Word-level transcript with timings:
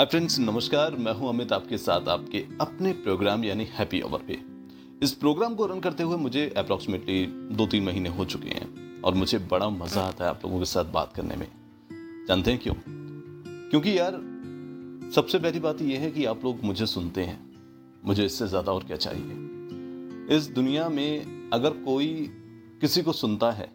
Hi 0.00 0.06
friends, 0.06 0.38
नमस्कार। 0.38 0.94
मैं 0.96 1.12
हूँ 1.12 1.28
अमित, 1.28 1.52
आपके 1.52 1.78
साथ 1.78 2.08
आपके 2.08 2.38
अपने 2.60 2.92
प्रोग्राम, 2.92 3.44
यानी 3.44 3.64
हैप्पी 3.64 4.00
आवर 4.00 4.18
पे। 4.18 4.38
इस 5.02 5.12
प्रोग्राम 5.12 5.54
को 5.54 5.66
रन 5.66 5.80
करते 5.80 6.02
हुए 6.02 6.16
मुझे 6.16 6.48
अप्रॉक्सीमेटली 6.56 7.26
दो 7.26 7.66
तीन 7.66 7.84
महीने 7.84 8.08
हो 8.08 8.24
चुके 8.24 8.48
हैं 8.48 9.02
और 9.02 9.14
मुझे 9.14 9.38
बड़ा 9.38 9.68
मज़ा 9.68 10.02
आता 10.02 10.24
है 10.24 10.30
आप 10.30 10.40
लोगों 10.44 10.58
के 10.58 10.64
साथ 10.64 10.84
बात 10.84 11.12
करने 11.16 11.36
में। 11.36 11.46
जानते 12.28 12.50
हैं 12.50 12.60
क्यों? 12.60 12.74
क्योंकि 13.70 13.98
यार, 13.98 14.12
सबसे 15.14 15.38
पहली 15.38 15.60
बात 15.60 15.82
यह 15.82 16.00
है 16.00 16.10
कि 16.10 16.24
आप 16.24 16.44
लोग 16.44 16.64
मुझे 16.64 16.86
सुनते 16.86 17.24
हैं। 17.24 17.40
मुझे 18.04 18.24
इससे 18.24 18.46
ज़्यादा 18.46 18.72
और 18.72 18.84
क्या 18.84 18.96
चाहिए? 18.96 20.36
इस 20.36 20.50
दुनिया 20.54 20.88
में 20.88 21.50
अगर 21.52 21.70
कोई 21.70 22.30
किसी 22.80 23.02
को 23.02 23.12
सुनता 23.12 23.50
है 23.50 23.72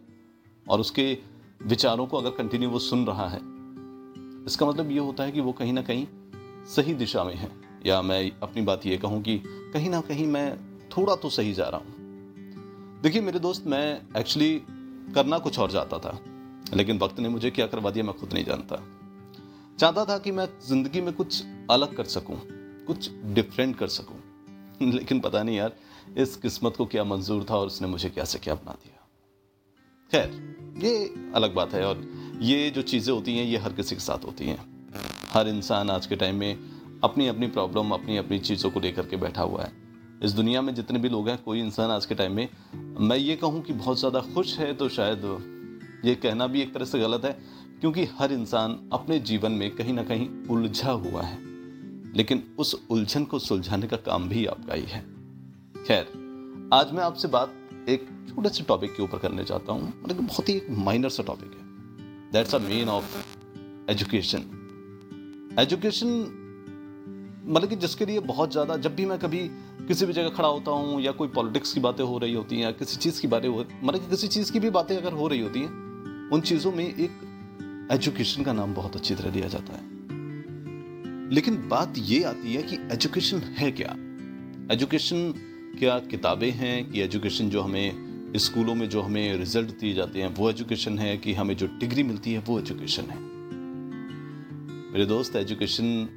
और 0.68 0.80
उसके 0.80 1.18
विचारों 1.62 2.06
को 2.06 2.16
अगर 2.16 2.30
कंटिन्यू 2.30 2.70
वो 2.70 2.78
सुन 2.78 3.06
रहा 3.06 3.28
है, 3.28 3.56
इसका 4.46 4.66
मतलब 4.66 4.90
ये 4.90 4.98
होता 4.98 5.24
है 5.24 5.32
कि 5.32 5.40
वो 5.40 5.52
कहीं 5.52 5.72
ना 5.72 5.82
कहीं 5.82 6.06
सही 6.68 6.94
दिशा 6.94 7.24
में 7.24 7.34
है। 7.34 7.50
या 7.86 8.02
मैं 8.02 8.32
अपनी 8.42 8.62
बात 8.62 8.86
ये 8.86 8.96
कहूँ 8.96 9.22
कि 9.22 9.42
कहीं 9.46 9.90
ना 9.90 10.00
कहीं 10.00 10.26
मैं 10.26 10.58
थोड़ा 10.96 11.16
तो 11.16 11.30
सही 11.30 11.52
जा 11.52 11.68
रहा 11.68 11.80
हूँ। 11.80 13.00
देखिए, 13.02 13.22
मेरे 13.22 13.38
दोस्त, 13.38 13.66
मैं 13.66 14.02
एक्चुअली 14.16 14.62
करना 15.14 15.38
कुछ 15.38 15.58
और 15.58 15.70
जाता 15.70 15.98
था, 15.98 16.18
लेकिन 16.74 16.98
वक्त 16.98 17.20
ने 17.20 17.28
मुझे 17.28 17.50
क्या 17.50 17.66
करवा 17.66 17.90
दिया 17.90 18.04
मैं 18.04 18.14
खुद 18.14 18.32
नहीं 18.32 18.44
जानता। 18.44 18.82
चाहता 19.78 20.04
था 20.04 20.18
कि 20.18 20.30
मैं 20.30 20.48
ज़िंदगी 20.68 21.00
में 21.00 21.14
कुछ 21.14 21.44
अलग 21.70 21.96
कर 21.96 22.04
सकूँ, 22.04 22.36
कुछ 22.86 23.10
डिफरेंट 23.24 23.76
कर 23.76 23.88
सकूँ, 23.88 24.20
लेकिन 24.92 25.20
पता 25.20 25.42
नहीं 25.42 25.56
यार, 25.56 25.76
इस 26.18 26.36
किस्मत 26.36 26.76
को 26.76 26.86
क्या 26.86 27.04
मंजूर 27.04 27.46
था 27.50 27.56
और 27.56 27.66
उसने 27.66 27.88
मुझे 27.88 28.10
क्या 28.10 28.24
से 28.24 28.38
क्या 28.38 28.54
बना 28.54 28.72
दिया। 28.72 29.08
खैर, 30.12 30.30
ये 30.84 31.14
अलग 31.34 31.54
बात 31.54 31.74
है 31.74 31.86
और 31.86 32.08
ये 32.42 32.70
जो 32.70 32.82
चीज़ें 32.82 33.14
होती 33.14 33.36
हैं, 33.36 33.44
ये 33.44 33.58
हर 33.58 33.72
किसी 33.72 33.94
के 33.94 34.00
साथ 34.00 34.24
होती 34.24 34.46
हैं। 34.46 34.75
हर 35.36 35.48
इंसान 35.48 35.90
आज 35.90 36.06
के 36.06 36.16
टाइम 36.16 36.36
में 36.36 37.00
अपनी 37.04 37.26
अपनी 37.28 37.46
प्रॉब्लम 37.46 37.90
अपनी 37.90 38.16
अपनी 38.16 38.38
चीज़ों 38.38 38.70
को 38.70 38.80
लेकर 38.80 39.06
के 39.06 39.16
बैठा 39.16 39.42
हुआ 39.42 39.62
है। 39.62 39.72
इस 40.24 40.32
दुनिया 40.32 40.62
में 40.62 40.74
जितने 40.74 40.98
भी 40.98 41.08
लोग 41.08 41.28
हैं, 41.28 41.36
कोई 41.42 41.60
इंसान 41.60 41.90
आज 41.90 42.06
के 42.06 42.14
टाइम 42.14 42.32
में, 42.32 42.48
मैं 43.00 43.16
ये 43.16 43.36
कहूँ 43.36 43.60
कि 43.62 43.72
बहुत 43.72 43.98
ज़्यादा 43.98 44.20
खुश 44.34 44.58
है 44.58 44.72
तो 44.74 44.88
शायद 44.88 45.24
ये 46.04 46.14
कहना 46.14 46.46
भी 46.46 46.62
एक 46.62 46.72
तरह 46.74 46.84
से 46.84 46.98
गलत 46.98 47.24
है, 47.24 47.32
क्योंकि 47.80 48.04
हर 48.18 48.32
इंसान 48.32 48.78
अपने 48.92 49.18
जीवन 49.20 49.52
में 49.52 49.70
कहीं 49.76 49.94
ना 49.94 50.04
कहीं 50.04 50.28
उलझा 50.48 50.90
हुआ 50.92 51.22
है। 51.22 51.38
लेकिन 52.16 52.42
उस 52.58 52.74
उलझन 52.90 53.24
को 53.24 53.38
सुलझाने 53.40 53.86
का 53.86 53.96
काम 54.08 54.28
भी 54.28 54.46
आपका 54.46 54.74
ही 54.74 54.86
है। 54.86 55.04
खैर, 55.78 56.06
आज 56.74 56.92
मैं 56.92 57.02
आपसे 57.02 57.28
बात 57.28 57.88
एक 57.88 58.08
छोटे 58.28 58.48
से 58.48 58.64
टॉपिक 58.64 58.96
के 58.96 59.02
ऊपर 59.02 59.18
करने 59.18 59.44
चाहता 59.44 59.72
हूँ 59.72 59.92
मतलब 59.96 60.26
बहुत 60.26 60.48
ही 60.48 60.54
एक 60.54 60.70
माइनर 60.80 61.08
सा 61.10 61.22
टॉपिक 61.22 61.50
है। 61.50 62.32
That's 62.32 62.54
a 62.54 62.68
main 62.68 62.88
of 62.88 63.16
education 63.90 64.52
education 65.58 66.08
मतलब 67.48 67.68
कि 67.68 67.76
जिसके 67.76 68.06
लिए 68.06 68.20
बहुत 68.20 68.52
ज़्यादा, 68.52 68.76
जब 68.76 68.94
भी 68.94 69.06
मैं 69.06 69.18
कभी 69.18 69.38
किसी 69.88 70.06
भी 70.06 70.12
जगह 70.12 70.28
खड़ा 70.28 70.48
होता 70.48 70.70
हूँ 70.70 71.00
या 71.00 71.12
कोई 71.12 71.28
पॉलिटिक्स 71.28 71.72
की 71.72 71.80
बातें 71.80 72.04
हो 72.04 72.18
रही 72.18 72.34
होती 72.34 72.56
हैं 72.56 72.62
या 72.62 72.70
किसी 72.70 72.96
चीज़ 72.96 73.20
की 73.20 73.28
बातें 73.28 73.48
हो 73.48 73.64
मतलब 73.84 74.00
कि 74.00 74.10
किसी 74.10 74.28
चीज़ 74.28 74.52
की 74.52 74.60
भी 74.60 74.70
बातें 74.70 74.96
अगर 74.96 75.12
हो 75.12 75.28
रही 75.28 75.40
होती 75.40 75.60
हैं, 75.60 76.30
उन 76.30 76.40
चीज़ों 76.40 76.72
में 76.72 76.84
एक 76.84 77.88
एजुकेशन 77.92 78.42
का 78.42 78.52
नाम 78.52 78.74
बहुत 78.74 78.96
अच्छी 78.96 79.14
तरह 79.14 79.30
लिया 79.30 79.48
जाता 79.48 79.72
है। 79.72 79.84
लेकिन 81.32 81.68
बात 81.68 81.94
ये 81.98 82.22
आती 82.24 82.54
है 82.54 82.62
कि 82.62 82.76
एजुकेशन 82.92 83.38
है 83.38 83.70
क्या? 83.70 83.96
एजुकेशन 84.74 85.32
क्या 85.78 85.98
किताबें 85.98 86.50
हैं 86.50 86.90
कि 86.90 87.00
एजुकेशन 87.00 87.50
जो 87.50 87.60
हमें 87.60 88.32
स्कूलों 88.36 88.74
में 88.74 88.88
जो 88.88 89.02
हमें 89.02 89.36
रिज़ल्ट 89.38 89.70
दिए 89.70 89.94
जाते 89.94 90.22
हैं, 90.22 90.34
वो 90.34 90.50
एजुकेशन 90.50 90.98
है 90.98 91.16
कि 91.16 91.34
हमें 91.34 91.56
जो 91.56 91.66
डिग्री 91.66 92.02
मिलती 92.02 92.32
है, 92.32 92.38
वो 92.38 92.58
एजुकेशन 92.58 93.02
है। 93.02 93.35
मेरे 94.96 95.06
दोस्त 95.06 95.36
एजुकेशन 95.36 96.08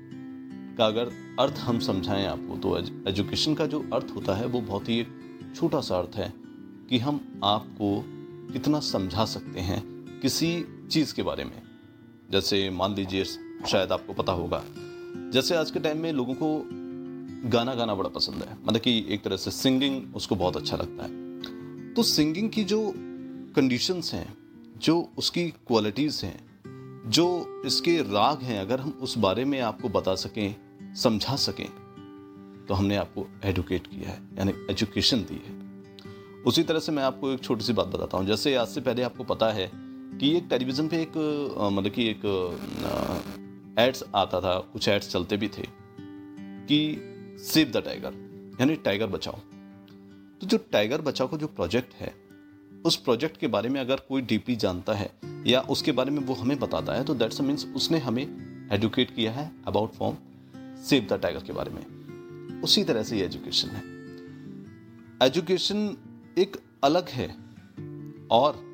का 0.78 0.86
अगर 0.86 1.08
अर्थ 1.40 1.54
हम 1.54 1.80
समझाएँ 1.80 2.26
आपको 2.26 2.58
तो 2.58 2.78
एजुकेशन 3.10 3.56
का 3.56 3.66
जो 3.66 3.80
अर्थ 3.94 4.16
होता 4.16 4.36
है, 4.36 4.46
वो 4.46 4.62
बहुत 4.62 4.90
ही 4.90 5.00
एक 5.00 5.08
छोटा 5.56 5.82
सा 5.82 5.98
अर्थ 5.98 6.16
है 6.16 6.34
कि 6.90 6.98
हम 6.98 7.42
आपको 7.44 8.06
कितना 8.54 8.80
समझा 8.80 9.26
सकते 9.26 9.60
हैं 9.60 10.06
किसी 10.22 10.66
चीज़ 10.92 11.14
के 11.14 11.24
बारे 11.24 11.44
में। 11.44 11.62
जैसे 12.32 12.70
मान 12.70 12.96
लीजिए, 12.96 13.24
शायद 13.68 13.92
आपको 13.92 14.14
पता 14.14 14.32
होगा, 14.32 14.64
जैसे 15.34 15.56
आज 15.56 15.72
के 15.72 15.80
टाइम 15.80 15.98
में 15.98 16.14
लोगों 16.14 16.34
को 16.34 16.64
गाना 17.50 17.76
गाना 17.76 17.96
बड़ा 17.96 18.10
पसंद 18.10 18.36
है। 18.36 18.58
मतलब 18.66 18.82
कि 18.82 19.06
एक 19.10 19.24
तरह 19.24 19.38
से 19.38 19.52
सिंगिंग 19.52 20.16
उसको 20.16 20.36
बहुत 20.36 20.58
अच्छा 20.58 20.78
लगता 20.78 21.04
है। 21.04 21.42
तो 21.94 22.04
सिंगिंग 22.04 22.50
की 22.50 22.64
जो 22.64 22.94
कंडीशंस 23.56 24.14
हैं, 24.14 24.38
जो 24.78 25.10
उसकी 25.18 25.50
क्वालिटीज़ 25.50 26.26
हैं 26.26 26.49
जो 27.08 27.62
इसके 27.66 27.98
राग 28.04 28.42
हैं, 28.42 28.60
अगर 28.60 28.80
हम 28.80 28.98
उस 29.02 29.18
बारे 29.18 29.46
में 29.46 29.60
आपको 29.62 29.90
बता 29.90 30.16
सकें, 30.16 30.56
समझा 30.96 31.36
सकें 31.38 31.68
तो 32.68 32.74
हमने 32.74 32.96
आपको 32.96 33.26
एडुकेट 33.46 33.88
किया 33.88 34.10
है, 34.10 34.22
यानी 34.38 34.54
एजुकेशन 34.72 35.22
दी 35.24 35.42
है। 35.46 35.58
उसी 36.44 36.64
तरह 36.64 36.80
से 36.80 36.92
मैं 36.92 37.04
आपको 37.04 37.32
एक 37.32 37.44
छोटी 37.44 37.64
सी 37.64 37.74
बात 37.74 37.88
बताता 37.88 38.18
हूँ। 38.18 38.26
जैसे 38.26 38.56
आज 38.56 38.68
से 38.68 38.82
पहले 38.82 39.04
आपको 39.04 39.24
पता 39.26 39.52
है 39.52 39.70
कि 39.74 40.36
एक 40.38 40.48
टेलीविज़न 40.50 40.88
पे 40.88 41.02
एक 41.02 41.18
मतलब 41.72 41.92
कि 41.92 42.08
एक 42.10 42.26
एड्स 43.80 44.04
आता 44.16 44.42
था, 44.42 44.58
कुछ 44.74 44.88
एड्स 44.90 45.12
चलते 45.12 45.38
भी 45.38 45.48
थे, 45.48 45.64
कि 46.66 47.38
सेव 47.44 47.72
द 47.72 47.84
टाइगर 47.86 48.14
यानी 48.62 48.76
टाइगर 48.78 49.08
बचाओ। 49.08 49.40
तो 50.42 50.48
जो 50.48 50.58
टाइगर 50.72 51.02
बचाओ 51.02 51.28
का 51.28 51.38
जो 51.38 51.48
प्रोजेक्ट 51.50 51.94
है 51.94 52.14
उस 52.86 52.96
प्रोजेक्ट 52.96 53.38
के 53.38 53.48
बारे 53.48 53.70
में 53.70 53.82
अगर 53.82 53.96
कोई 53.96 54.22
डीपली 54.22 54.56
जानता 54.56 54.94
है 54.94 55.12
या 55.48 55.62
उसके 55.62 55.92
बारे 55.92 56.12
में 56.12 56.20
वो 56.20 56.34
हमें 56.34 56.60
बताता 56.60 56.94
है 56.94 57.04
तो 57.04 57.14
दैट्स 57.14 57.42
मीन्स 57.42 57.66
उसने 57.66 57.98
हमें 57.98 58.24
एडुकेट 58.72 59.16
किया 59.16 59.32
है 59.32 59.52
about 59.68 59.94
form 59.94 60.18
save 60.84 61.08
the 61.12 61.14
tiger 61.14 61.44
के 61.44 61.54
बारे 61.54 61.72
में। 61.72 62.62
उसी 62.62 62.84
तरह 62.84 63.04
से 63.04 63.18
ये 63.18 63.26
एजुकेशन 63.26 63.68
है। 63.68 63.82
एजुकेशन 65.28 65.98
एक 66.38 66.58
अलग 66.84 67.10
है 67.10 67.36
और 68.32 68.70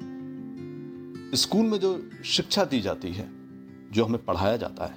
स्कूल 1.35 1.65
में 1.65 1.79
जो 1.79 2.09
शिक्षा 2.25 2.65
दी 2.65 2.81
जाती 2.81 3.11
है, 3.11 3.29
जो 3.91 4.05
हमें 4.05 4.25
पढ़ाया 4.25 4.57
जाता 4.57 4.85
है, 4.85 4.95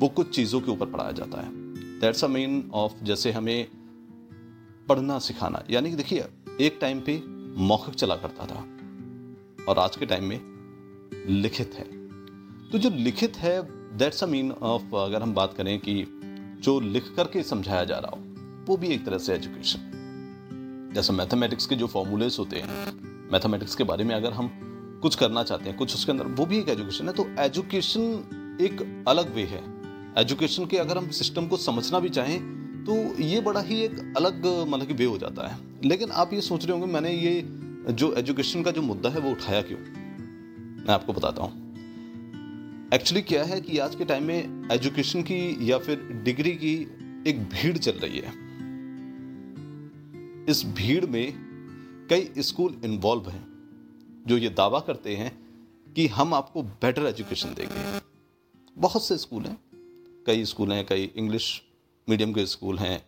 वो 0.00 0.08
कुछ 0.08 0.36
चीज़ों 0.36 0.60
के 0.60 0.70
ऊपर 0.70 0.86
पढ़ाया 0.86 1.12
जाता 1.12 1.40
है। 1.40 1.50
दैट्स 2.00 2.24
अ 2.24 2.28
मीन 2.28 2.70
ऑफ़ 2.74 3.04
जैसे 3.04 3.32
हमें 3.32 3.68
पढ़ना 4.88 5.18
सिखाना। 5.18 5.64
यानी 5.70 5.90
कि 5.90 5.96
देखिए, 5.96 6.24
एक 6.60 6.78
टाइम 6.80 7.00
पे 7.00 7.35
मौखिक 7.58 7.94
चला 7.94 8.16
करता 8.16 8.46
था। 8.46 8.66
और 9.64 9.78
आज 9.78 9.96
के 9.96 10.06
टाइम 10.06 10.24
में 10.24 10.40
लिखित 11.28 11.74
है। 11.74 11.84
तो 12.70 12.78
जो 12.78 12.90
लिखित 12.90 13.36
है 13.36 13.62
दैट्स 13.98 14.24
अ 14.24 14.26
मीन 14.26 14.52
ऑफ़ 14.52 14.96
अगर 14.96 15.22
हम 15.22 15.34
बात 15.34 15.54
करें 15.54 15.78
कि 15.78 16.06
जो 16.62 16.80
लिख 16.80 17.12
करके 17.16 17.42
समझाया 17.42 17.84
जा 17.84 17.98
रहा 17.98 18.10
हो, 18.10 18.22
वो 18.66 18.76
भी 18.76 18.88
एक 18.88 19.06
तरह 19.06 19.18
से 19.18 19.34
एजुकेशन 19.34 19.92
जैसे 20.94 21.12
मैथमेटिक्स 21.12 21.66
के 21.66 21.74
जो 21.74 21.86
फॉर्मूलेस 21.86 22.36
होते 22.38 22.56
हैं 22.56 22.68
मैथमेटिक्स 23.32 23.74
के 23.74 23.84
बारे 23.84 24.04
में 24.04 24.14
अगर 24.14 24.32
हम 24.32 24.50
कुछ 25.02 25.14
करना 25.14 25.42
चाहते 25.42 25.68
हैं, 25.68 25.78
कुछ 25.78 25.94
उसके 25.94 26.12
अंदर, 26.12 26.26
वो 26.26 26.46
भी 26.46 26.58
एक 26.58 26.68
एजुकेशन 26.68 27.08
है। 27.08 27.14
तो 27.14 27.26
एजुकेशन 27.38 28.58
एक 28.60 29.04
अलग 29.08 29.34
वे 29.34 29.42
है। 29.42 29.64
एजुकेशन 30.18 30.66
के 30.66 30.76
अगर 30.76 30.98
हम 30.98 31.10
सिस्टम 31.10 31.46
को 31.46 31.56
समझना 31.56 32.00
भी 32.00 32.08
चाहें 32.08 32.56
तो 32.84 33.22
ये 33.22 33.40
बड़ा 33.40 33.60
ही 33.60 33.80
एक 33.80 34.14
अलग 34.16 34.46
मतलब 34.68 34.86
कि 34.86 34.94
वे 34.94 35.04
हो 35.04 35.18
जाता 35.18 35.48
है। 35.48 35.65
लेकिन 35.84 36.10
आप 36.10 36.32
ये 36.32 36.40
सोच 36.40 36.64
रहे 36.64 36.78
होंगे, 36.78 36.92
मैंने 36.92 37.12
ये 37.12 37.42
जो 37.92 38.12
एजुकेशन 38.14 38.62
का 38.62 38.70
जो 38.70 38.82
मुद्दा 38.82 39.10
है 39.10 39.20
वो 39.20 39.30
उठाया 39.30 39.62
क्यों? 39.62 39.78
मैं 39.78 40.94
आपको 40.94 41.12
बताता 41.12 41.42
हूँ। 41.42 41.64
एक्चुअली 42.94 43.22
क्या 43.22 43.44
है 43.44 43.60
कि 43.60 43.78
आज 43.78 43.94
के 43.94 44.04
टाइम 44.04 44.24
में 44.24 44.68
एजुकेशन 44.72 45.22
की 45.22 45.70
या 45.70 45.78
फिर 45.78 46.02
डिग्री 46.24 46.52
की 46.54 46.74
एक 47.26 47.42
भीड़ 47.44 47.76
चल 47.78 47.92
रही 47.92 48.18
है। 48.18 48.32
इस 50.50 50.62
भीड़ 50.66 51.06
में 51.06 51.34
कई 52.10 52.42
स्कूल 52.42 52.80
इन्वॉल्व 52.84 53.28
हैं, 53.28 53.44
जो 54.26 54.36
ये 54.36 54.48
दावा 54.48 54.80
करते 54.80 55.16
हैं 55.16 55.32
कि 55.94 56.06
हम 56.06 56.34
आपको 56.34 56.62
बेटर 56.62 57.06
एजुकेशन 57.06 57.54
देंगे। 57.54 58.00
बहुत 58.78 59.04
से 59.04 59.16
स्कूल 59.18 59.44
हैं। 59.44 59.58
कई 60.26 60.44
स्कूल 60.44 60.72
हैं, 60.72 60.86
कई 60.86 61.10
इंग्लिश 61.16 61.62
मीडियम 62.08 62.32
के 62.32 62.46
स्कूल 62.46 62.78
हैं 62.78 63.02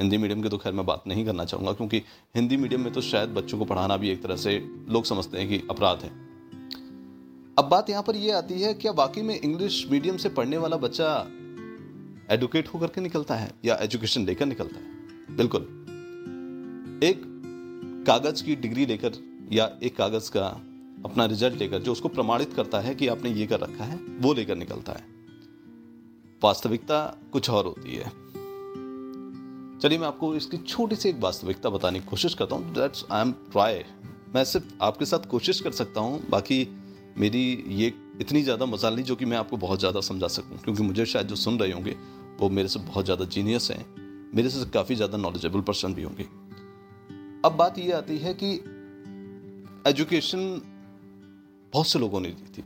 हिंदी 0.00 0.18
मीडियम 0.18 0.42
के 0.42 0.48
तो 0.48 0.58
खैर 0.58 0.72
मैं 0.72 0.84
बात 0.86 1.02
नहीं 1.06 1.24
करना 1.24 1.44
चाहूँगा, 1.44 1.72
क्योंकि 1.72 2.02
हिंदी 2.36 2.56
मीडियम 2.56 2.80
में 2.80 2.92
तो 2.92 3.00
शायद 3.00 3.30
बच्चों 3.30 3.58
को 3.58 3.64
पढ़ाना 3.64 3.96
भी 3.96 4.10
एक 4.10 4.22
तरह 4.22 4.36
से 4.36 4.58
लोग 4.88 5.04
समझते 5.04 5.38
हैं 5.38 5.48
कि 5.48 5.62
अपराध 5.70 6.02
है। 6.02 6.10
अब 7.58 7.68
बात 7.70 7.90
यहाँ 7.90 8.02
पर 8.02 8.16
यह 8.16 8.36
आती 8.36 8.60
है, 8.60 8.72
क्या 8.74 8.92
वाकई 8.92 9.22
में 9.22 9.38
इंग्लिश 9.40 9.86
मीडियम 9.90 10.16
से 10.16 10.28
पढ़ने 10.28 10.58
वाला 10.58 10.76
बच्चा 10.76 11.10
एडुकेट 12.30 12.68
होकर 12.68 12.86
के 12.86 13.00
निकलता 13.00 13.34
है 13.34 13.50
या 13.64 13.76
एजुकेशन 13.76 14.24
लेकर 14.26 14.46
निकलता 14.46 14.76
है? 14.76 15.36
बिल्कुल। 15.36 15.62
एक 17.04 17.22
कागज़ 18.06 18.44
की 18.44 18.56
डिग्री 18.56 18.86
लेकर 18.86 19.12
या 19.52 19.70
एक 19.82 19.96
कागज़ 19.96 20.30
का 20.30 20.46
अपना 21.04 21.24
रिज़ल्ट 21.26 21.54
लेकर 21.54 21.78
जो 21.78 21.92
उसको 21.92 22.08
प्रमाणित 22.08 22.52
करता 22.52 22.80
है 22.80 22.94
कि 22.94 23.08
आपने 23.08 23.30
ये 23.30 23.46
कर 23.46 23.60
रखा 23.60 23.84
है, 23.84 23.96
वो 23.96 24.32
लेकर 24.34 24.56
निकलता 24.56 24.92
है। 24.92 25.04
वास्तविकता 26.42 27.04
कुछ 27.32 27.50
और 27.50 27.66
होती 27.66 27.94
है। 27.94 28.12
चलिए 29.82 29.98
मैं 29.98 30.06
आपको 30.06 30.34
इसकी 30.34 30.56
छोटी 30.58 30.96
सी 30.96 31.08
एक 31.08 31.18
वास्तविकता 31.20 31.70
बताने 31.70 32.00
की 32.00 32.06
कोशिश 32.06 32.34
करता 32.34 32.56
हूँ। 32.56 32.72
दैट्स 32.74 33.04
आई 33.10 33.20
एम 33.20 33.32
ट्राई 33.52 33.82
मैं 34.34 34.44
सिर्फ़ 34.44 34.66
आपके 34.82 35.04
साथ 35.04 35.26
कोशिश 35.26 35.60
कर 35.60 35.72
सकता 35.72 36.00
हूँ, 36.00 36.20
बाकी 36.30 36.66
मेरी 37.18 37.42
ये 37.68 37.92
इतनी 38.20 38.42
ज़्यादा 38.42 38.66
मज़ा 38.66 38.90
नहीं 38.90 39.04
जो 39.04 39.16
कि 39.16 39.24
मैं 39.24 39.36
आपको 39.36 39.56
बहुत 39.56 39.78
ज़्यादा 39.80 40.00
समझा 40.00 40.28
सकूँ, 40.28 40.58
क्योंकि 40.58 40.82
मुझे 40.82 41.06
शायद 41.06 41.26
जो 41.26 41.36
सुन 41.36 41.58
रहे 41.58 41.72
होंगे, 41.72 41.96
वो 42.40 42.48
मेरे 42.48 42.68
से 42.68 42.78
बहुत 42.80 43.04
ज़्यादा 43.04 43.24
जीनियस 43.26 43.70
हैं, 43.70 43.84
मेरे 44.34 44.50
से 44.50 44.64
काफ़ी 44.70 44.94
ज़्यादा 44.94 45.18
नॉलेजेबल 45.18 45.60
पर्सन 45.60 45.94
भी 45.94 46.02
होंगे। 46.02 46.24
अब 47.44 47.56
बात 47.58 47.78
ये 47.78 47.92
आती 47.92 48.18
है 48.18 48.34
कि 48.34 48.52
एजुकेशन 49.86 50.60
बहुत 51.72 51.86
से 51.86 51.98
लोगों 51.98 52.20
ने 52.20 52.28
दी 52.30 52.52
थी। 52.52 52.64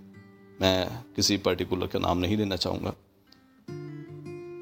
मैं 0.60 1.04
किसी 1.16 1.36
पर्टिकुलर 1.36 1.86
का 1.86 1.98
नाम 1.98 2.18
नहीं 2.18 2.36
लेना 2.36 2.56
चाहूँगा। 2.56 2.94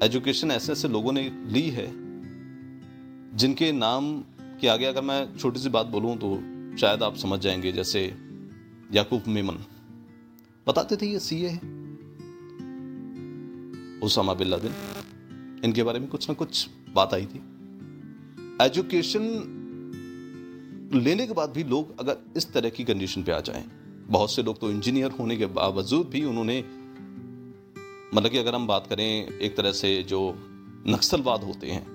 एजुकेशन 0.05 0.51
ऐसे 0.51 0.71
ऐसे 0.71 0.87
लोगों 0.87 1.11
ने 1.11 1.29
ली 1.47 1.69
है 1.69 2.02
जिनके 3.35 3.71
नाम 3.71 4.17
के 4.61 4.67
आगे 4.67 4.85
अगर 4.85 5.01
मैं 5.01 5.37
छोटी 5.37 5.59
सी 5.59 5.69
बात 5.69 5.85
बोलूँ 5.85 6.15
तो 6.17 6.35
शायद 6.77 7.03
आप 7.03 7.15
समझ 7.15 7.39
जाएँगे, 7.39 7.71
जैसे 7.71 8.01
याकूब 8.93 9.23
मेमन। 9.27 9.57
बताते 10.67 10.95
थे 10.95 11.05
ये 11.05 11.19
सीए 11.19 11.47
है, 11.47 11.57
उसामा 13.99 14.33
बिन 14.33 14.47
लादेन। 14.47 15.61
इनके 15.65 15.83
बारे 15.83 15.99
में 15.99 16.07
कुछ 16.09 16.29
ना 16.29 16.35
कुछ 16.35 16.67
बात 16.93 17.13
आई 17.13 17.25
थी। 17.25 17.41
एजुकेशन 18.61 19.23
लेने 20.93 21.27
के 21.27 21.33
बाद 21.33 21.49
भी 21.49 21.63
लोग 21.63 21.99
अगर 21.99 22.17
इस 22.37 22.51
तरह 22.53 22.69
की 22.69 22.83
कंडीशन 22.83 23.23
पे 23.23 23.31
आ 23.31 23.39
जाएँ, 23.39 23.63
बहुत 24.07 24.31
से 24.31 24.43
लोग 24.43 24.59
तो 24.59 24.71
इंजीनियर 24.71 25.11
होने 25.11 25.37
के 25.37 25.45
बावजूद 25.45 26.07
भी 26.07 26.23
उन्होंने 26.25 26.63
मतलब 28.15 28.31
कि 28.31 28.37
अगर 28.37 28.55
हम 28.55 28.67
बात 28.67 28.87
करें 28.87 29.27
एक 29.27 29.57
तरह 29.57 29.71
से 29.71 30.03
जो 30.03 30.21
नक्सलवाद 30.87 31.43
होते 31.43 31.67
हैं 31.67 31.92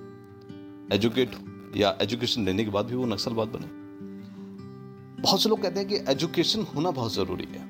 एजुकेट 0.93 1.31
या 1.77 1.97
एजुकेशन 2.03 2.45
लेने 2.45 2.65
के 2.65 2.71
बाद 2.71 2.87
भी 2.87 2.95
वो 2.95 3.07
नक्सलवाद 3.07 3.49
बने। 3.49 3.67
बहुत 5.23 5.43
से 5.43 5.49
लोग 5.49 5.63
कहते 5.63 5.81
हैं 5.81 5.89
कि 5.89 5.97
एजुकेशन 6.11 6.63
होना 6.63 6.91
बहुत 6.91 7.15
ज़रूरी 7.15 7.45
है। 7.45 7.63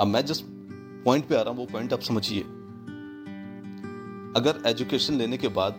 अब 0.00 0.06
मैं 0.06 0.24
जिस 0.26 0.40
पॉइंट 1.04 1.26
पे 1.28 1.34
आ 1.34 1.40
रहा 1.42 1.50
हूँ, 1.50 1.58
वो 1.58 1.66
पॉइंट 1.72 1.92
आप 1.92 2.00
समझिए। 2.00 2.42
अगर 4.36 4.62
एजुकेशन 4.66 5.14
लेने 5.14 5.36
के 5.36 5.48
बाद 5.48 5.78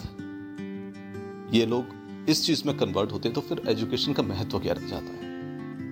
ये 1.54 1.66
लोग 1.66 1.86
इस 2.30 2.46
चीज़ 2.46 2.64
में 2.66 2.78
कन्वर्ट 2.78 3.12
होते 3.12 3.30
तो 3.30 3.42
फिर 3.42 3.62
एजुकेशन 3.68 4.14
का 4.14 4.24
महत्व 4.24 4.60
क्या 4.60 4.74
रह 4.74 4.88
जाता 4.88 5.12
है? 5.14 5.32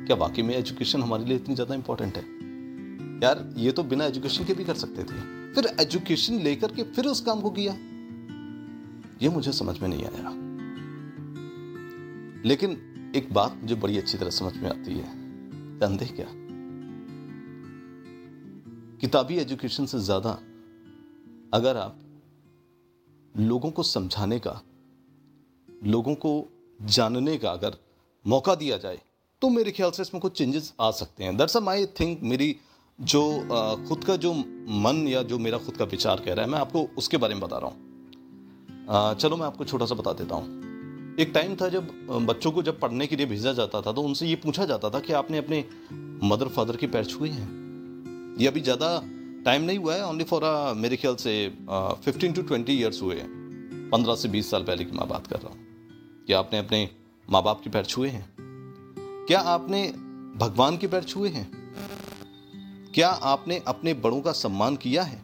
क्या 0.05 0.15
वाकई 0.15 0.41
में 0.41 0.55
एजुकेशन 0.55 1.01
हमारे 1.01 1.25
लिए 1.25 1.35
इतनी 1.35 1.55
ज़्यादा 1.55 1.75
इंपॉर्टेंट 1.75 2.17
है? 2.17 2.23
यार, 3.23 3.53
ये 3.57 3.71
तो 3.71 3.83
बिना 3.83 4.05
एजुकेशन 4.05 4.45
के 4.45 4.53
भी 4.53 4.63
कर 4.63 4.75
सकते 4.75 5.03
थे। 5.03 5.19
फिर 5.53 5.75
एजुकेशन 5.79 6.39
लेकर 6.39 6.71
के 6.71 6.83
फिर 6.83 7.05
उस 7.05 7.21
काम 7.21 7.41
को 7.41 7.49
किया? 7.49 7.73
ये 9.21 9.29
मुझे 9.29 9.51
समझ 9.51 9.79
में 9.79 9.89
नहीं 9.89 10.05
आया। 10.05 10.40
लेकिन 12.45 13.11
एक 13.15 13.33
बात 13.33 13.57
मुझे 13.61 13.75
बड़ी 13.77 13.97
अच्छी 13.97 14.17
तरह 14.17 14.29
समझ 14.31 14.53
में 14.57 14.69
आती 14.69 14.93
है। 14.93 15.79
जानते 15.79 16.05
क्या? 16.07 16.25
किताबी 19.01 19.37
एजुकेशन 19.37 19.85
से 19.85 19.99
ज़्यादा 19.99 20.31
अगर 21.53 21.77
आप 21.77 21.99
लोगों 23.35 23.71
को 23.71 23.83
समझाने 23.83 24.39
का, 24.39 24.61
लोगों 25.85 26.15
को 26.15 26.33
जानने 26.79 27.37
का 27.37 27.51
अगर 27.51 27.77
मौका 28.25 28.55
दिया 28.55 28.77
जाए 28.77 28.99
तो 29.41 29.49
मेरे 29.49 29.71
ख्याल 29.71 29.91
से 29.91 30.01
इसमें 30.01 30.21
कुछ 30.21 30.37
चेंजेस 30.37 30.73
आ 30.81 30.89
सकते 30.93 31.23
हैं। 31.23 31.35
दरअसल 31.37 31.67
आई 31.67 31.85
थिंक 31.99 32.19
मेरी 32.23 32.55
जो 32.99 33.21
खुद 33.87 34.03
का 34.03 34.15
जो 34.15 34.33
मन 34.33 35.05
या 35.07 35.21
जो 35.23 35.39
मेरा 35.39 35.57
खुद 35.57 35.77
का 35.77 35.85
विचार 35.87 36.19
कह 36.19 36.33
रहा 36.33 36.45
है, 36.45 36.51
मैं 36.51 36.59
आपको 36.59 36.87
उसके 36.97 37.17
बारे 37.17 37.33
में 37.35 37.43
बता 37.43 37.57
रहा 37.57 37.69
हूँ। 37.69 39.15
चलो 39.15 39.37
मैं 39.37 39.45
आपको 39.45 39.65
छोटा 39.65 39.85
सा 39.85 39.95
बता 39.95 40.13
देता 40.13 40.35
हूँ। 40.35 40.70
एक 41.19 41.31
टाइम 41.33 41.55
था 41.55 41.67
जब 41.69 41.87
बच्चों 42.25 42.51
को 42.51 42.63
जब 42.63 42.79
पढ़ने 42.79 43.07
के 43.07 43.15
लिए 43.15 43.25
भेजा 43.25 43.51
जाता 43.53 43.81
था 43.81 43.91
तो 43.91 44.01
उनसे 44.01 44.27
ये 44.27 44.35
पूछा 44.35 44.65
जाता 44.65 44.89
था 44.89 44.99
कि 44.99 45.13
आपने 45.13 45.37
अपने 45.37 45.63
मदर 46.23 46.47
फादर 46.47 46.75
के 46.77 46.87
पैर 46.87 47.05
छुए 47.05 47.29
हैं? 47.29 48.35
ये 48.39 48.47
अभी 48.47 48.61
ज़्यादा 48.61 48.87
टाइम 49.45 49.61
नहीं 49.61 49.77
हुआ 49.77 49.95
है 49.95 50.05
ओनली 50.07 50.23
फॉर 50.23 50.43
मेरे 50.77 50.97
ख्याल 50.97 51.15
से 51.15 51.33
फिफ्टीन 52.05 52.33
टू 52.33 52.41
ट्वेंटी 52.41 52.73
ईयर्स 52.73 53.01
हुए 53.01 53.15
हैं। 53.15 53.89
पंद्रह 53.91 54.15
से 54.15 54.29
बीस 54.29 54.51
साल 54.51 54.63
पहले 54.63 54.85
की 54.85 54.97
मैं 54.97 55.07
बात 55.09 55.27
कर 55.27 55.39
रहा 55.39 55.49
हूँ। 55.49 56.25
कि 56.27 56.33
आपने 56.33 56.59
अपने 56.59 56.89
माँ 57.27 57.43
बाप 57.43 57.61
के 57.63 57.69
पैर 57.69 57.85
छुए 57.85 58.09
हैं? 58.09 58.25
क्या 59.27 59.39
आपने 59.39 59.87
भगवान 60.37 60.77
के 60.77 60.87
पैर 60.87 61.03
छुए 61.03 61.29
हैं? 61.29 61.49
क्या 62.93 63.09
आपने 63.09 63.61
अपने 63.67 63.93
बड़ों 63.93 64.21
का 64.21 64.31
सम्मान 64.31 64.75
किया 64.75 65.03
है? 65.03 65.23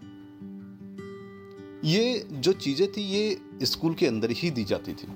ये 1.85 2.27
जो 2.31 2.53
चीज़ें 2.53 2.91
थी, 2.91 3.01
ये 3.01 3.65
स्कूल 3.65 3.93
के 3.93 4.07
अंदर 4.07 4.31
ही 4.31 4.51
दी 4.51 4.63
जाती 4.63 4.93
थी। 4.93 5.07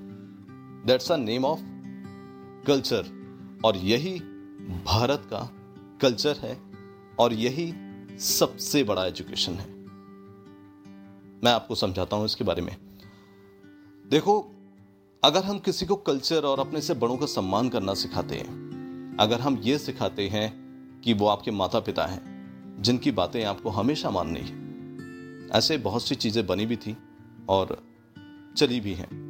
That's 0.86 1.12
a 1.12 1.18
name 1.18 1.46
of 1.46 1.60
culture 2.68 3.06
और 3.66 3.78
यही 3.78 4.20
भारत 4.86 5.22
का 5.26 5.40
कल्चर 6.02 6.36
है 6.38 6.62
और 7.20 7.34
यही 7.34 7.74
सबसे 8.20 8.84
बड़ा 8.84 9.06
एजुकेशन 9.06 9.54
है। 9.54 9.70
मैं 11.44 11.52
आपको 11.52 11.76
समझाता 11.76 12.16
हूँ 12.16 12.26
इसके 12.26 12.44
बारे 12.44 12.62
में। 12.62 12.78
देखो, 14.10 14.52
अगर 15.24 15.44
हम 15.44 15.60
किसी 15.60 15.86
को 15.86 15.96
कल्चर 15.96 16.44
और 16.44 16.60
अपने 16.60 16.82
से 16.82 16.94
बड़ों 16.94 17.18
का 17.18 17.26
सम्मान 17.26 17.70
करना 17.70 17.94
सिखाते 17.94 18.36
हैं, 18.36 19.18
अगर 19.20 19.40
हम 19.40 19.58
ये 19.58 19.78
सिखाते 19.78 20.28
हैं 20.28 20.62
कि 21.04 21.14
वो 21.14 21.28
आपके 21.28 21.52
माता 21.52 21.80
पिता 21.80 22.06
हैं, 22.06 22.32
जिनकी 22.82 23.12
बातें 23.12 23.44
आपको 23.44 23.70
हमेशा 23.70 24.10
माननी 24.10 24.40
है। 24.40 24.62
ऐसे 25.58 25.78
बहुत 25.78 26.04
सी 26.04 26.16
चीज़ें 26.16 26.48
बनी 26.48 26.66
भी 26.66 26.76
थी 26.76 26.98
और 27.50 27.84
चली 28.58 28.80
भी 28.80 28.94
हैं। 28.94 29.21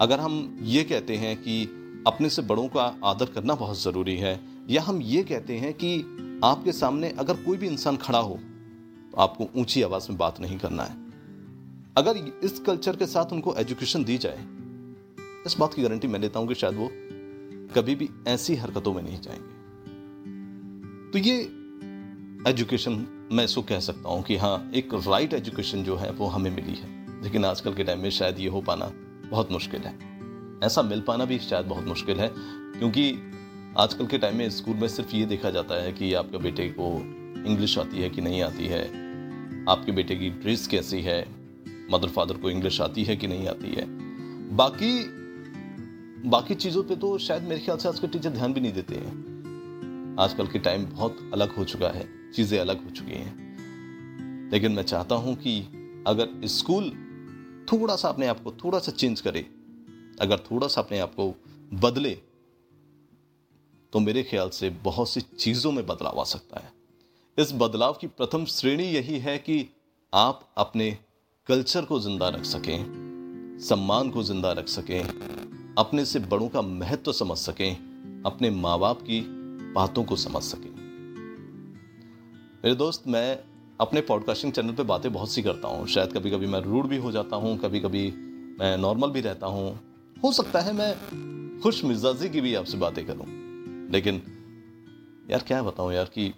अगर 0.00 0.20
हम 0.20 0.58
ये 0.62 0.82
कहते 0.84 1.16
हैं 1.16 1.36
कि 1.36 1.62
अपने 2.06 2.28
से 2.28 2.42
बड़ों 2.42 2.66
का 2.68 2.82
आदर 3.04 3.26
करना 3.26 3.54
बहुत 3.54 3.80
ज़रूरी 3.82 4.16
है, 4.16 4.40
या 4.70 4.82
हम 4.82 5.00
ये 5.02 5.22
कहते 5.22 5.56
हैं 5.56 5.72
कि 5.74 6.40
आपके 6.44 6.72
सामने 6.72 7.10
अगर 7.10 7.34
कोई 7.36 7.56
भी 7.56 7.66
इंसान 7.66 7.96
खड़ा 7.96 8.18
हो 8.18 8.38
तो 9.12 9.20
आपको 9.20 9.48
ऊँची 9.56 9.82
आवाज़ 9.82 10.06
में 10.10 10.18
बात 10.18 10.40
नहीं 10.40 10.58
करना 10.58 10.82
है। 10.82 10.96
अगर 11.96 12.16
इस 12.44 12.58
कल्चर 12.58 12.96
के 12.96 13.06
साथ 13.06 13.32
उनको 13.32 13.54
एजुकेशन 13.54 14.04
दी 14.04 14.18
जाए, 14.18 14.38
इस 15.46 15.56
बात 15.58 15.74
की 15.74 15.82
गारंटी 15.82 16.08
मैं 16.08 16.20
लेता 16.20 16.40
हूँ 16.40 16.48
कि 16.48 16.54
शायद 16.54 16.76
वो 16.76 16.90
कभी 17.74 17.94
भी 17.94 18.08
ऐसी 18.28 18.54
हरकतों 18.54 18.94
में 18.94 19.02
नहीं 19.02 19.20
जाएँगे। 19.20 19.52
तो 21.12 21.18
ये 21.18 21.40
एजुकेशन 22.50 23.06
मैं 23.32 23.44
इसको 23.44 23.62
कह 23.62 23.80
सकता 23.80 24.08
हूँ 24.08 24.22
कि 24.22 24.36
हाँ 24.36 24.70
एक 24.74 24.94
राइट 24.94 25.34
एजुकेशन 25.34 25.82
जो 25.84 25.96
है, 25.96 26.10
वो 26.10 26.26
हमें 26.26 26.50
मिली 26.50 26.74
है। 26.74 27.22
लेकिन 27.22 27.44
आजकल 27.44 27.74
के 27.74 27.84
टाइम 27.84 28.00
में 28.00 28.10
शायद 28.10 28.38
ये 28.38 28.48
हो 28.48 28.60
पाना 28.60 28.90
बहुत 29.30 29.52
मुश्किल 29.52 29.80
है। 29.80 29.94
ऐसा 30.64 30.82
मिल 30.82 31.00
पाना 31.00 31.24
भी 31.24 31.38
शायद 31.38 31.66
बहुत 31.66 31.84
मुश्किल 31.84 32.20
है, 32.20 32.30
क्योंकि 32.34 33.12
आजकल 33.78 34.06
के 34.06 34.18
टाइम 34.18 34.36
में 34.36 34.50
स्कूल 34.50 34.76
में 34.76 34.88
सिर्फ़ 34.88 35.14
ये 35.16 35.24
देखा 35.26 35.50
जाता 35.50 35.82
है 35.82 35.92
कि 35.92 36.12
आपके 36.14 36.38
बेटे 36.38 36.68
को 36.70 36.92
इंग्लिश 37.46 37.78
आती 37.78 38.00
है 38.00 38.10
कि 38.10 38.20
नहीं 38.20 38.42
आती 38.42 38.66
है, 38.66 38.84
आपके 39.68 39.92
बेटे 39.92 40.16
की 40.16 40.30
ड्रेस 40.30 40.66
कैसी 40.66 41.00
है, 41.00 41.20
मदर 41.92 42.08
फादर 42.08 42.36
को 42.36 42.50
इंग्लिश 42.50 42.80
आती 42.80 43.04
है 43.04 43.16
कि 43.16 43.26
नहीं 43.26 43.48
आती 43.48 43.74
है। 43.74 43.86
बाकी 44.56 44.92
बाकी 46.28 46.54
चीज़ों 46.54 46.82
पे 46.82 46.96
तो 46.96 47.16
शायद 47.18 47.42
मेरे 47.42 47.60
ख्याल 47.60 47.78
से 47.78 47.88
आजकल 47.88 48.08
टीचर 48.08 48.30
ध्यान 48.30 48.52
भी 48.52 48.60
नहीं 48.60 48.72
देते 48.72 48.94
हैं। 48.94 50.16
आजकल 50.20 50.46
के 50.46 50.58
टाइम 50.58 50.84
बहुत 50.84 51.30
अलग 51.32 51.54
हो 51.56 51.64
चुका 51.64 51.88
है, 51.88 52.08
चीज़ें 52.34 52.58
अलग 52.58 52.84
हो 52.84 52.90
चुकी 52.90 53.12
हैं। 53.12 54.50
लेकिन 54.52 54.72
मैं 54.72 54.82
चाहता 54.82 55.14
हूँ 55.14 55.34
कि 55.36 55.60
अगर 56.06 56.46
स्कूल 56.46 56.90
थोड़ा 57.72 57.96
सा 57.96 58.08
अपने 58.08 58.26
आप 58.26 58.42
को 58.42 58.52
थोड़ा 58.54 58.78
सा 58.78 58.92
चेंज 58.92 59.20
करे। 59.20 59.40
अगर 60.20 60.38
थोड़ा 60.50 60.68
सा 60.68 60.80
अपने 60.80 60.98
आप 60.98 61.14
को 61.14 61.34
बदले 61.80 62.10
तो 63.92 64.00
मेरे 64.00 64.22
ख्याल 64.22 64.48
से 64.50 64.70
बहुत 64.84 65.08
सी 65.10 65.20
चीज़ों 65.20 65.72
में 65.72 65.86
बदलाव 65.86 66.20
आ 66.20 66.24
सकता 66.24 66.60
है। 66.60 66.72
इस 67.38 67.52
बदलाव 67.52 67.92
की 68.00 68.06
प्रथम 68.08 68.44
श्रेणी 68.44 68.84
यही 68.84 69.18
है 69.18 69.36
कि 69.38 69.66
आप 70.12 70.48
अपने 70.56 70.90
कल्चर 71.46 71.84
को 71.84 71.98
ज़िंदा 72.00 72.28
रख 72.28 72.44
सकें, 72.44 73.58
सम्मान 73.62 74.10
को 74.10 74.22
ज़िंदा 74.22 74.52
रख 74.52 74.68
सकें, 74.68 75.74
अपने 75.78 76.04
से 76.04 76.18
बड़ों 76.18 76.48
का 76.48 76.62
महत्व 76.62 77.12
समझ 77.12 77.36
सकें, 77.38 78.22
अपने 78.26 78.50
माँ 78.50 78.78
बाप 78.78 79.02
की 79.02 79.20
बातों 79.74 80.04
को 80.04 80.16
समझ 80.16 80.42
सकें। 80.42 80.70
मेरे 82.64 82.74
दोस्त, 82.74 83.02
मैं 83.06 83.38
अपने 83.80 84.00
पॉडकास्टिंग 84.00 84.52
चैनल 84.52 84.72
पे 84.72 84.82
बातें 84.82 85.12
बहुत 85.12 85.30
सी 85.30 85.42
करता 85.42 85.68
हूँ। 85.68 85.86
शायद 85.86 86.12
कभी 86.12 86.30
कभी 86.30 86.46
मैं 86.46 86.60
रूड 86.60 86.86
भी 86.86 86.96
हो 86.96 87.10
जाता 87.12 87.36
हूँ 87.36 87.56
कभी 87.58 87.80
कभी 87.80 88.02
मैं 88.60 88.76
नॉर्मल 88.78 89.10
भी 89.10 89.20
रहता 89.20 89.46
हूँ। 89.46 89.80
हो 90.16 90.32
सकता 90.32 90.60
है 90.60 90.72
मैं 90.72 91.60
खुश 91.62 91.84
मिजाजी 91.84 92.28
की 92.28 92.40
भी 92.40 92.54
आपसे 92.54 92.78
बातें 92.78 93.04
करूँ। 93.06 93.26
लेकिन 93.92 94.22
यार 95.30 95.44
क्या 95.46 95.62
बताऊँ 95.62 95.92
यार 95.92 96.10
कि 96.18 96.32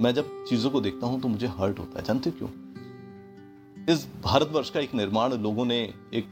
मैं 0.00 0.12
जब 0.14 0.44
चीज़ों 0.48 0.70
को 0.70 0.80
देखता 0.80 1.06
हूँ 1.06 1.20
तो 1.20 1.28
मुझे 1.28 1.46
हर्ट 1.46 1.78
होता 1.78 1.98
है। 1.98 2.04
जानते 2.04 2.30
क्यों? 2.30 2.48
इस 3.88 4.06
भारतवर्ष 4.24 4.70
का 4.70 4.80
एक 4.80 4.94
निर्माण 4.94 5.32
लोगों 5.32 5.64
ने 5.64 5.78
एक 6.14 6.26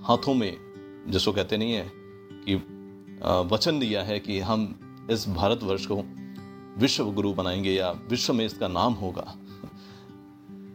हाथों 0.00 0.34
में, 0.34 0.56
जिसको 1.08 1.32
कहते 1.32 1.56
नहीं 1.56 1.72
है 1.72 1.90
कि 2.48 2.54
वचन 3.54 3.78
दिया 3.78 4.02
है 4.02 4.18
कि 4.20 4.38
हम 4.40 5.06
इस 5.10 5.28
भारतवर्ष 5.28 5.86
को 5.86 6.02
विश्व 6.78 7.12
गुरु 7.12 7.32
बनाएँगे 7.32 7.72
या 7.72 7.90
विश्व 7.90 8.32
में 8.32 8.46
इसका 8.46 8.68
नाम 8.68 8.92
होगा। 8.92 9.34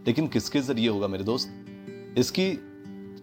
लेकिन 0.08 0.28
किसके 0.28 0.62
ज़रिए 0.62 0.88
होगा 0.88 1.08
मेरे 1.08 1.24
दोस्त? 1.24 1.66
इसकी 2.18 2.52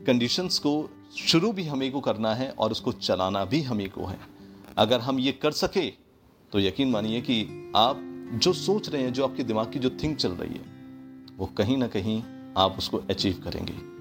कंडीशंस 0.06 0.58
को 0.58 0.90
शुरू 1.16 1.52
भी 1.52 1.64
हमें 1.64 1.92
को 1.92 2.00
करना 2.00 2.34
है 2.34 2.50
और 2.50 2.70
उसको 2.70 2.92
चलाना 2.92 3.44
भी 3.44 3.62
हमें 3.62 3.90
को 3.90 4.04
है। 4.04 4.18
अगर 4.78 5.00
हम 5.00 5.18
ये 5.18 5.32
कर 5.32 5.50
सके 5.50 5.86
तो 6.52 6.60
यकीन 6.60 6.90
मानिए 6.90 7.20
कि 7.20 7.72
आप 7.76 7.98
जो 8.34 8.52
सोच 8.52 8.88
रहे 8.88 9.02
हैं, 9.02 9.12
जो 9.12 9.24
आपके 9.24 9.44
दिमाग 9.44 9.72
की 9.72 9.78
जो 9.78 9.90
थिंक 9.90 10.16
चल 10.16 10.32
रही 10.32 10.54
है, 10.54 10.64
वो 11.36 11.46
कहीं 11.46 11.76
ना 11.76 11.86
कहीं 11.86 12.22
आप 12.58 12.78
उसको 12.78 12.96
अचीव 12.98 13.42
करेंगे। 13.44 13.92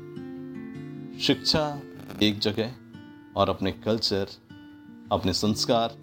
शिक्षा 1.19 1.81
एक 2.23 2.39
जगह 2.39 2.73
और 3.35 3.49
अपने 3.49 3.71
कल्चर 3.71 4.27
अपने 5.11 5.33
संस्कार 5.33 5.97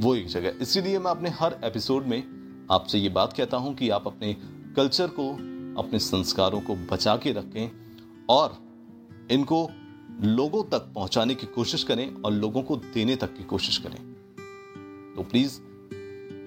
वो 0.00 0.14
एक 0.14 0.26
जगह। 0.26 0.52
इसीलिए 0.62 0.98
मैं 0.98 1.10
अपने 1.10 1.30
हर 1.30 1.54
एपिसोड 1.64 2.04
में 2.06 2.66
आपसे 2.70 2.98
ये 2.98 3.08
बात 3.08 3.32
कहता 3.32 3.56
हूँ 3.56 3.74
कि 3.74 3.88
आप 3.90 4.06
अपने 4.06 4.32
कल्चर 4.76 5.08
को, 5.08 5.28
अपने 5.82 5.98
संस्कारों 5.98 6.60
को 6.60 6.74
बचा 6.92 7.16
के 7.16 7.32
रखें 7.32 7.70
और 8.30 8.56
इनको 9.30 9.68
लोगों 10.22 10.62
तक 10.64 10.90
पहुँचाने 10.94 11.34
की 11.34 11.46
कोशिश 11.46 11.84
करें 11.84 12.06
और 12.14 12.32
लोगों 12.32 12.62
को 12.62 12.76
देने 12.94 13.16
तक 13.16 13.36
की 13.36 13.44
कोशिश 13.44 13.78
करें। 13.78 13.98
तो 15.16 15.22
प्लीज़ 15.22 15.60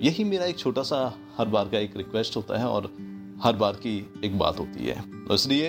यही 0.05 0.23
मेरा 0.23 0.45
एक 0.45 0.57
छोटा 0.57 0.83
सा 0.83 1.05
हर 1.37 1.47
बार 1.47 1.69
का 1.69 1.79
एक 1.79 1.97
रिक्वेस्ट 1.97 2.37
होता 2.37 2.59
है 2.59 2.67
और 2.67 2.91
हर 3.43 3.55
बार 3.55 3.73
की 3.75 3.97
एक 4.25 4.37
बात 4.39 4.59
होती 4.59 4.85
है। 4.85 5.01
तो 5.25 5.33
इसलिए 5.33 5.67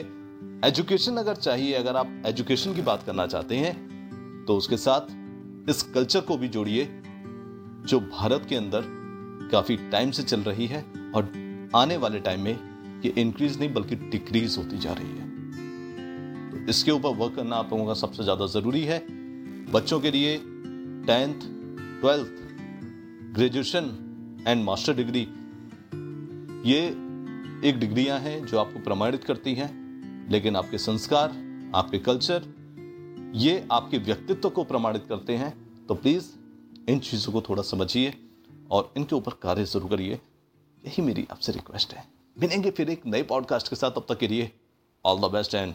एजुकेशन 0.64 1.16
अगर 1.16 1.34
चाहिए, 1.36 1.72
अगर 1.74 1.96
आप 1.96 2.22
एजुकेशन 2.26 2.74
की 2.74 2.82
बात 2.82 3.02
करना 3.02 3.26
चाहते 3.26 3.56
हैं 3.56 4.44
तो 4.46 4.56
उसके 4.56 4.76
साथ 4.78 5.70
इस 5.70 5.82
कल्चर 5.84 6.20
को 6.20 6.36
भी 6.36 6.48
जोड़िए। 6.48 6.84
जो 7.86 8.00
भारत 8.00 8.46
के 8.48 8.56
अंदर 8.56 8.84
काफ़ी 9.52 9.76
टाइम 9.90 10.10
से 10.10 10.22
चल 10.22 10.40
रही 10.42 10.66
है 10.66 10.84
और 11.14 11.32
आने 11.74 11.96
वाले 11.96 12.20
टाइम 12.20 12.40
में 12.40 13.00
ये 13.04 13.12
इंक्रीज 13.18 13.58
नहीं 13.58 13.72
बल्कि 13.74 13.96
डिक्रीज 13.96 14.56
होती 14.58 14.78
जा 14.78 14.92
रही 14.92 15.08
है। 15.08 15.32
तो 16.50 16.70
इसके 16.70 16.90
ऊपर 16.90 17.16
वर्क 17.16 17.34
करना 17.36 17.56
आप 17.56 17.72
लोगों 17.72 17.86
का 17.86 17.94
सबसे 17.96 18.22
ज़्यादा 18.22 18.46
ज़रूरी 18.48 18.82
है। 18.84 18.98
बच्चों 19.72 20.00
के 20.00 20.10
लिए 20.10 20.36
tenth 21.06 21.40
twelfth 22.00 22.42
graduation 23.34 23.90
and 24.48 24.64
master 24.64 24.94
degree 24.94 25.26
ये 26.70 26.80
एक 27.68 27.78
डिग्रियाँ 27.80 28.18
हैं 28.20 28.44
जो 28.46 28.58
आपको 28.58 28.80
प्रमाणित 28.80 29.24
करती 29.24 29.54
हैं, 29.54 29.68
लेकिन 30.30 30.56
आपके 30.56 30.78
संस्कार, 30.78 31.32
आपके 31.74 31.98
कल्चर 32.00 32.42
ये 33.36 33.66
आपके 33.72 33.98
व्यक्तित्व 33.98 34.48
को 34.48 34.64
प्रमाणित 34.64 35.04
करते 35.08 35.36
हैं। 35.36 35.52
तो 35.86 35.94
प्लीज़ 35.94 36.24
इन 36.88 36.98
चीज़ों 36.98 37.32
को 37.32 37.40
थोड़ा 37.40 37.62
समझिए 37.62 38.18
और 38.70 38.94
इनके 38.96 39.14
ऊपर 39.14 39.32
कार्य 39.32 39.66
शुरू 39.66 39.88
करिए। 39.88 40.14
यही 40.86 41.02
मेरी 41.02 41.28
आपसे 41.30 41.52
रिक्वेस्ट 41.52 41.94
है। 41.94 42.08
मिलेंगे 42.40 42.70
फिर 42.70 42.90
एक 42.90 43.06
नए 43.06 43.22
पॉडकास्ट 43.22 43.68
के 43.68 43.76
साथ 43.76 43.90
अब 43.90 44.06
तक 44.08 44.18
के 44.18 44.28
लिए 44.28 44.52
all 45.04 45.28
the 45.28 45.32
best 45.32 45.54
and 45.54 45.74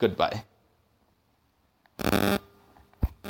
goodbye 0.18 0.42